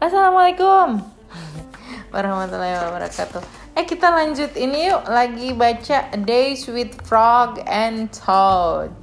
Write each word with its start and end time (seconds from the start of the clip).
Assalamualaikum 0.00 1.04
warahmatullahi 2.16 2.72
wabarakatuh. 2.72 3.44
Eh 3.76 3.84
kita 3.84 4.08
lanjut 4.08 4.56
ini 4.56 4.88
yuk 4.88 5.04
lagi 5.04 5.52
baca 5.52 6.08
Days 6.24 6.64
with 6.72 6.96
Frog 7.04 7.60
and 7.68 8.08
Toad. 8.08 8.96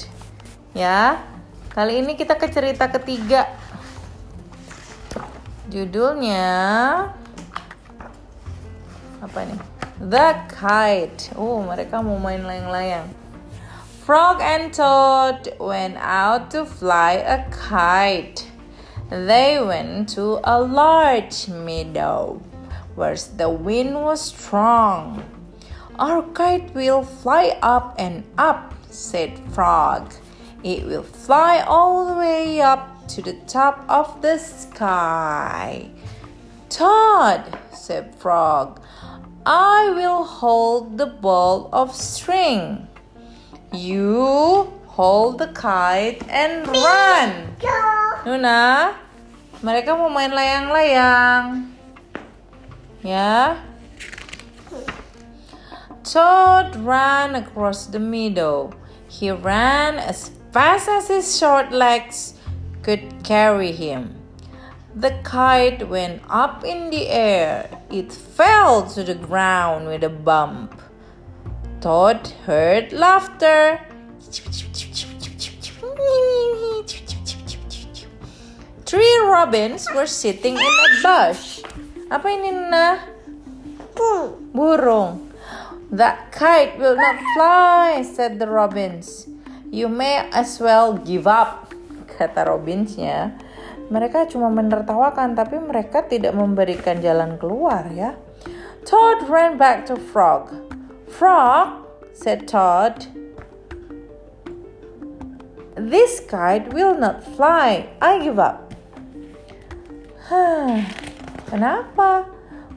Ya. 0.73 1.21
Kali 1.69 2.01
ini 2.01 2.17
kita 2.17 2.33
ke 2.33 2.49
cerita 2.49 2.89
ketiga. 2.89 3.45
Judulnya 5.69 6.49
apa 9.21 9.39
nih? 9.45 9.61
The 10.01 10.49
Kite. 10.49 11.37
Oh, 11.37 11.61
mereka 11.61 12.01
mau 12.01 12.17
main 12.17 12.41
layang-layang. 12.41 13.05
Frog 14.01 14.41
and 14.41 14.73
Toad 14.73 15.61
went 15.61 16.01
out 16.01 16.49
to 16.49 16.65
fly 16.65 17.21
a 17.21 17.45
kite. 17.53 18.56
They 19.09 19.57
went 19.63 20.09
to 20.15 20.41
a 20.43 20.59
large 20.59 21.47
meadow 21.47 22.41
where 22.95 23.15
the 23.15 23.49
wind 23.49 23.95
was 23.95 24.19
strong. 24.19 25.23
Our 25.97 26.23
kite 26.33 26.75
will 26.75 27.03
fly 27.03 27.57
up 27.61 27.95
and 27.97 28.25
up, 28.37 28.73
said 28.89 29.39
Frog. 29.53 30.11
It 30.61 30.85
will 30.85 31.03
fly 31.03 31.63
all 31.65 32.05
the 32.05 32.19
way 32.19 32.59
up 32.59 33.07
to 33.07 33.21
the 33.21 33.39
top 33.47 33.85
of 33.87 34.21
the 34.21 34.37
sky. 34.37 35.89
Toad, 36.69 37.45
said 37.73 38.13
Frog, 38.15 38.81
I 39.45 39.89
will 39.95 40.25
hold 40.25 40.97
the 40.97 41.05
ball 41.05 41.69
of 41.71 41.95
string. 41.95 42.89
You 43.71 44.73
hold 44.87 45.37
the 45.39 45.47
kite 45.47 46.27
and 46.27 46.67
run. 46.67 47.55
Nuna, 48.25 48.95
mereka 49.61 49.97
mau 49.97 50.09
main 50.09 50.29
layang-layang. 50.29 51.73
Ya. 53.01 53.61
Toad 56.03 56.75
ran 56.85 57.35
across 57.35 57.87
the 57.87 57.99
meadow. 57.99 58.71
He 59.07 59.31
ran 59.31 59.97
as 59.97 60.31
fast 60.51 60.87
as 60.87 61.07
his 61.07 61.25
short 61.37 61.71
legs 61.71 62.35
could 62.83 63.23
carry 63.23 63.71
him. 63.71 64.15
The 64.95 65.13
kite 65.21 65.89
went 65.89 66.23
up 66.29 66.63
in 66.63 66.89
the 66.89 67.07
air. 67.09 67.69
It 67.91 68.11
fell 68.11 68.87
to 68.97 69.03
the 69.03 69.13
ground 69.13 69.87
with 69.87 70.03
a 70.03 70.09
bump. 70.09 70.73
Toad 71.81 72.33
heard 72.45 72.91
laughter. 72.93 73.79
Three 78.87 79.19
robins 79.27 79.83
were 79.91 80.07
sitting 80.07 80.55
in 80.55 80.63
a 80.63 80.89
bush. 81.03 81.59
Apa 82.07 82.23
ini 82.31 82.55
Nina? 82.55 83.03
Burung. 84.55 85.27
That 85.91 86.31
kite 86.31 86.79
will 86.79 86.95
not 86.95 87.19
fly, 87.35 87.99
said 88.07 88.39
the 88.39 88.47
robins. 88.47 89.27
You 89.67 89.91
may 89.91 90.31
as 90.31 90.63
well 90.63 90.95
give 90.95 91.27
up, 91.27 91.75
kata 92.15 92.47
robinsnya. 92.47 93.35
Mereka 93.91 94.31
cuma 94.31 94.47
menertawakan, 94.47 95.35
tapi 95.35 95.59
mereka 95.59 96.07
tidak 96.07 96.31
memberikan 96.31 97.03
jalan 97.03 97.35
keluar 97.35 97.91
ya. 97.91 98.15
Todd 98.87 99.27
ran 99.27 99.59
back 99.59 99.83
to 99.83 99.99
Frog. 99.99 100.55
Frog, 101.11 101.83
said 102.15 102.47
Todd, 102.47 103.03
this 105.75 106.23
kite 106.23 106.71
will 106.71 106.95
not 106.95 107.19
fly. 107.35 107.91
I 107.99 108.23
give 108.23 108.39
up. 108.39 108.66
Kenapa? 111.47 112.27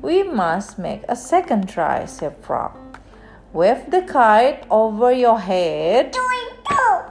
We 0.00 0.22
must 0.22 0.78
make 0.78 1.02
a 1.08 1.16
second 1.16 1.68
try, 1.68 2.06
said 2.06 2.36
Frog. 2.38 2.78
Wave 3.52 3.90
the 3.90 4.02
kite 4.02 4.62
over 4.70 5.10
your 5.10 5.40
head. 5.40 6.14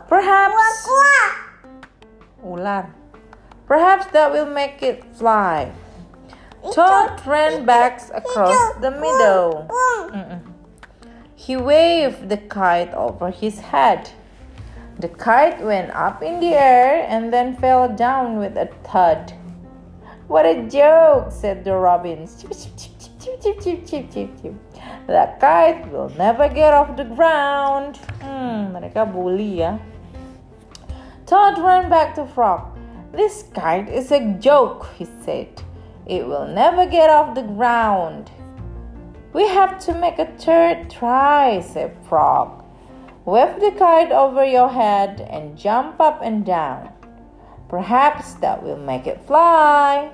Perhaps. 0.08 0.88
Ular. 2.42 2.90
Perhaps 3.68 4.08
that 4.14 4.32
will 4.32 4.46
make 4.46 4.82
it 4.82 5.04
fly. 5.14 5.74
Toad 6.74 7.20
ran 7.28 7.66
back 7.66 8.02
across 8.16 8.80
the 8.80 8.92
meadow. 8.92 9.68
Mm-mm. 9.68 10.42
He 11.36 11.58
waved 11.58 12.30
the 12.30 12.38
kite 12.38 12.94
over 12.94 13.30
his 13.30 13.60
head. 13.60 14.12
The 15.00 15.10
kite 15.10 15.62
went 15.62 15.92
up 15.92 16.24
in 16.24 16.40
the 16.40 16.56
air 16.56 17.06
and 17.10 17.34
then 17.34 17.58
fell 17.58 17.90
down 17.94 18.40
with 18.40 18.56
a 18.56 18.70
thud. 18.88 19.34
What 20.30 20.46
a 20.46 20.62
joke, 20.70 21.32
said 21.32 21.66
the 21.66 21.74
robins. 21.74 22.46
That 25.08 25.40
kite 25.40 25.92
will 25.92 26.10
never 26.10 26.48
get 26.48 26.72
off 26.72 26.96
the 26.96 27.04
ground. 27.04 27.98
Hmm, 28.22 28.70
mereka 28.78 29.12
bully 29.12 29.66
ya. 29.66 29.80
Toad 31.26 31.58
ran 31.58 31.90
back 31.90 32.14
to 32.14 32.28
Frog. 32.28 32.78
This 33.12 33.50
kite 33.56 33.90
is 33.90 34.12
a 34.12 34.22
joke, 34.38 34.86
he 35.00 35.10
said. 35.26 35.50
It 36.06 36.28
will 36.28 36.46
never 36.46 36.86
get 36.86 37.10
off 37.10 37.34
the 37.34 37.42
ground. 37.42 38.30
We 39.34 39.48
have 39.48 39.80
to 39.90 39.96
make 39.98 40.20
a 40.20 40.30
third 40.38 40.92
try, 40.92 41.60
said 41.60 41.98
Frog. 42.08 42.64
Wave 43.26 43.60
the 43.60 43.72
kite 43.72 44.12
over 44.12 44.46
your 44.46 44.70
head 44.70 45.26
and 45.26 45.58
jump 45.58 46.00
up 46.00 46.22
and 46.22 46.46
down. 46.46 46.94
Perhaps 47.68 48.36
that 48.46 48.62
will 48.62 48.78
make 48.78 49.08
it 49.08 49.26
fly. 49.26 50.12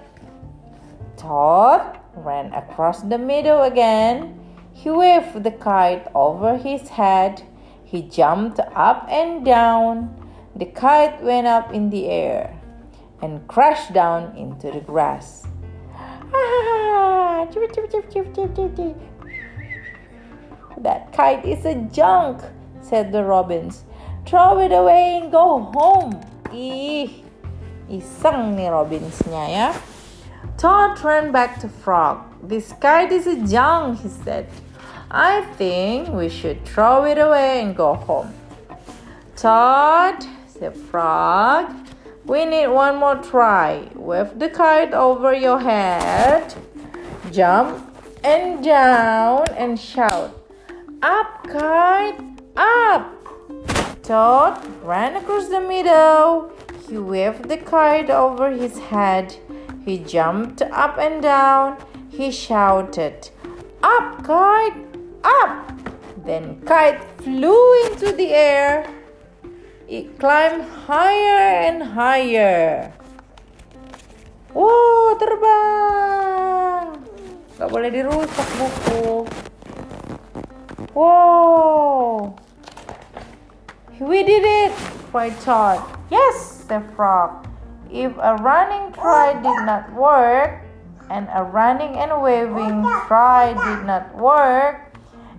Todd 1.25 1.97
ran 2.13 2.53
across 2.53 3.01
the 3.01 3.17
meadow 3.17 3.63
again. 3.65 4.37
He 4.73 4.93
waved 4.93 5.41
the 5.41 5.49
kite 5.49 6.05
over 6.13 6.55
his 6.57 6.89
head. 6.93 7.41
He 7.83 8.03
jumped 8.03 8.59
up 8.61 9.09
and 9.09 9.43
down. 9.43 10.13
The 10.55 10.69
kite 10.69 11.23
went 11.23 11.47
up 11.47 11.73
in 11.73 11.89
the 11.89 12.05
air 12.05 12.53
and 13.23 13.41
crashed 13.47 13.91
down 13.91 14.37
into 14.37 14.69
the 14.69 14.85
grass. 14.85 15.49
Ah, 16.29 17.47
that 20.77 21.11
kite 21.11 21.45
is 21.45 21.65
a 21.65 21.73
junk, 21.89 22.37
said 22.81 23.11
the 23.11 23.23
robins. 23.23 23.83
Throw 24.27 24.59
it 24.59 24.71
away 24.71 25.21
and 25.21 25.31
go 25.31 25.73
home. 25.73 26.21
Ih, 26.53 27.25
iseng 27.89 28.53
nih 28.53 28.69
robinsnya 28.69 29.49
ya. 29.49 29.94
Toad 30.57 31.03
ran 31.03 31.33
back 31.33 31.59
to 31.59 31.67
Frog. 31.67 32.23
This 32.41 32.71
kite 32.79 33.11
is 33.11 33.27
a 33.27 33.35
junk, 33.45 33.99
he 33.99 34.07
said. 34.07 34.47
I 35.11 35.41
think 35.57 36.09
we 36.09 36.29
should 36.29 36.65
throw 36.65 37.03
it 37.03 37.17
away 37.17 37.61
and 37.61 37.75
go 37.75 37.95
home. 37.95 38.33
Toad, 39.35 40.25
said 40.47 40.77
Frog, 40.77 41.75
we 42.23 42.45
need 42.45 42.67
one 42.67 42.95
more 42.95 43.17
try. 43.17 43.89
Wave 43.95 44.39
the 44.39 44.49
kite 44.49 44.93
over 44.93 45.33
your 45.33 45.59
head, 45.59 46.53
jump 47.31 47.83
and 48.23 48.63
down 48.63 49.45
and 49.57 49.77
shout, 49.77 50.31
Up, 51.03 51.43
kite, 51.43 52.19
up! 52.55 53.11
Toad 54.01 54.57
ran 54.83 55.17
across 55.17 55.49
the 55.49 55.59
meadow. 55.59 56.49
He 56.87 56.97
waved 56.97 57.49
the 57.49 57.57
kite 57.57 58.09
over 58.09 58.51
his 58.51 58.79
head. 58.79 59.35
He 59.85 60.01
jumped 60.01 60.65
up 60.65 60.97
and 60.97 61.21
down. 61.21 61.77
He 62.09 62.31
shouted, 62.31 63.29
Up, 63.85 64.25
kite, 64.25 64.73
up! 65.23 65.69
Then 66.25 66.59
kite 66.65 67.05
flew 67.21 67.85
into 67.85 68.11
the 68.11 68.33
air. 68.33 68.89
It 69.87 70.17
climbed 70.17 70.65
higher 70.89 71.69
and 71.69 71.83
higher. 71.93 72.93
Wow, 74.57 75.13
terbang. 75.21 76.97
Gak 77.61 77.69
boleh 77.69 77.93
dirusak 77.93 78.49
buku. 78.57 79.29
Wow. 80.97 82.33
We 84.01 84.25
did 84.25 84.41
it, 84.41 84.73
cried 85.13 85.37
Toad. 85.45 85.77
Yes, 86.09 86.65
said 86.65 86.89
Frog. 86.97 87.54
If 87.91 88.11
a 88.17 88.35
running 88.41 88.93
try 88.93 89.33
did 89.33 89.65
not 89.65 89.93
work, 89.93 90.61
and 91.09 91.29
a 91.33 91.43
running 91.43 91.95
and 91.95 92.21
waving 92.21 92.83
try 93.07 93.53
did 93.53 93.85
not 93.85 94.15
work, 94.17 94.93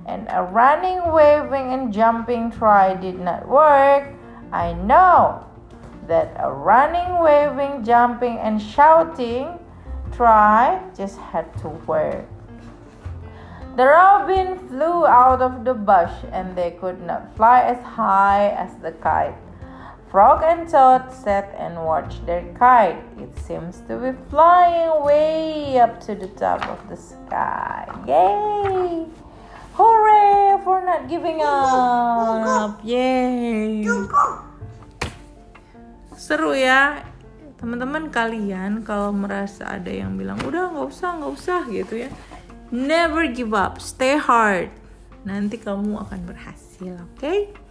and 0.06 0.26
a 0.31 0.43
running, 0.43 1.12
waving, 1.12 1.75
and 1.75 1.93
jumping 1.93 2.50
try 2.50 2.94
did 2.94 3.19
not 3.19 3.48
work, 3.48 4.14
I 4.52 4.72
know 4.72 5.44
that 6.06 6.37
a 6.38 6.52
running, 6.52 7.19
waving, 7.19 7.84
jumping, 7.84 8.38
and 8.38 8.62
shouting 8.62 9.58
try 10.12 10.81
just 10.96 11.19
had 11.19 11.50
to 11.58 11.69
work. 11.69 12.25
The 13.76 13.84
robin 13.84 14.56
flew 14.69 15.04
out 15.04 15.43
of 15.43 15.64
the 15.64 15.75
bush 15.75 16.14
and 16.32 16.56
they 16.56 16.70
could 16.81 17.02
not 17.02 17.37
fly 17.37 17.60
as 17.60 17.82
high 17.84 18.48
as 18.56 18.72
the 18.81 18.93
kite. 18.93 19.37
Frog 20.17 20.41
and 20.49 20.65
Toad 20.65 21.13
sat 21.13 21.53
and 21.61 21.77
watched 21.77 22.25
their 22.25 22.41
kite. 22.57 22.97
It 23.21 23.29
seems 23.45 23.85
to 23.85 24.01
be 24.01 24.17
flying 24.33 25.05
way 25.05 25.77
up 25.77 26.01
to 26.09 26.17
the 26.17 26.33
top 26.41 26.65
of 26.73 26.81
the 26.89 26.97
sky. 26.97 27.85
Yay! 28.09 29.05
Hooray 29.77 30.57
for 30.65 30.81
not 30.81 31.05
giving 31.05 31.45
up! 31.45 32.81
Yay! 32.81 33.85
Seru 36.17 36.57
ya, 36.57 37.05
teman-teman 37.61 38.09
kalian 38.09 38.89
kalau 38.89 39.13
merasa 39.13 39.69
ada 39.69 39.93
yang 39.93 40.17
bilang 40.17 40.41
udah 40.49 40.73
nggak 40.73 40.97
usah 40.97 41.13
nggak 41.21 41.33
usah 41.37 41.61
gitu 41.69 42.09
ya, 42.09 42.11
never 42.73 43.29
give 43.29 43.53
up, 43.53 43.85
stay 43.85 44.17
hard. 44.17 44.73
Nanti 45.29 45.61
kamu 45.61 45.93
akan 46.09 46.25
berhasil, 46.25 47.05
oke? 47.05 47.21
Okay? 47.21 47.66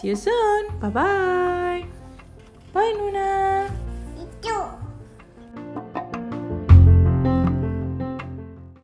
See 0.00 0.08
you 0.08 0.16
soon. 0.16 0.78
Bye 0.80 0.88
bye. 0.88 1.84
Bye, 2.72 2.94
Nuna. 2.96 3.79